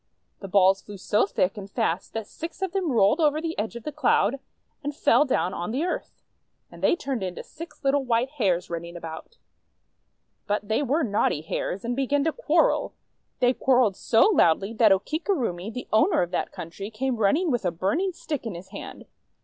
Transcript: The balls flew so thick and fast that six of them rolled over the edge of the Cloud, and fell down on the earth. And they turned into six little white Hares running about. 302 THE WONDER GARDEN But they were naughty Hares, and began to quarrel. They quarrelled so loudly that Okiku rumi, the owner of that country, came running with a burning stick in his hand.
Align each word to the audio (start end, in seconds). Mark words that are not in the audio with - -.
The 0.39 0.47
balls 0.47 0.81
flew 0.81 0.97
so 0.97 1.27
thick 1.27 1.57
and 1.59 1.69
fast 1.69 2.13
that 2.13 2.25
six 2.25 2.63
of 2.63 2.71
them 2.71 2.91
rolled 2.91 3.19
over 3.21 3.39
the 3.39 3.55
edge 3.59 3.75
of 3.75 3.83
the 3.83 3.91
Cloud, 3.91 4.39
and 4.83 4.95
fell 4.95 5.25
down 5.25 5.53
on 5.53 5.69
the 5.69 5.83
earth. 5.83 6.23
And 6.71 6.81
they 6.81 6.95
turned 6.95 7.21
into 7.21 7.43
six 7.43 7.83
little 7.83 8.03
white 8.03 8.31
Hares 8.39 8.67
running 8.67 8.95
about. 8.97 9.37
302 10.47 10.47
THE 10.47 10.47
WONDER 10.47 10.47
GARDEN 10.47 10.47
But 10.47 10.67
they 10.87 10.91
were 10.91 11.03
naughty 11.03 11.41
Hares, 11.41 11.85
and 11.85 11.95
began 11.95 12.23
to 12.23 12.31
quarrel. 12.33 12.95
They 13.41 13.53
quarrelled 13.53 13.95
so 13.95 14.21
loudly 14.29 14.73
that 14.73 14.91
Okiku 14.91 15.37
rumi, 15.37 15.69
the 15.69 15.87
owner 15.93 16.23
of 16.23 16.31
that 16.31 16.51
country, 16.51 16.89
came 16.89 17.17
running 17.17 17.51
with 17.51 17.63
a 17.63 17.69
burning 17.69 18.11
stick 18.11 18.47
in 18.47 18.55
his 18.55 18.69
hand. 18.69 19.05